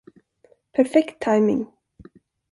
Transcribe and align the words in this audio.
Perfekt 0.73 1.21
timing! 1.21 1.71